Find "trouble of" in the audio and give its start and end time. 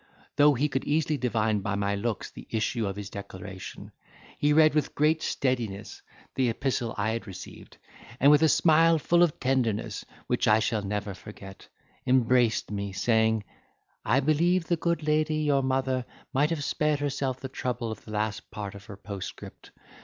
17.47-18.03